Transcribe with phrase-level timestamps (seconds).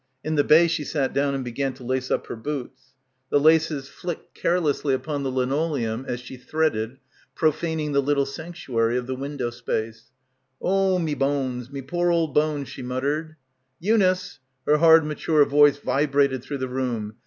[0.23, 2.95] In the bay she sat down and be gan to lace up her boots.
[3.29, 6.97] The laces flicked— 118— BACKWATER carelessly upon the linoleum as she threaded,
[7.35, 10.09] pro faning the little sanctuary of the window space.
[10.59, 13.35] "Oh me bones, me poor old bones," she muttered.
[13.79, 17.13] "Eunice \" her hard mature voice vibrated through the room.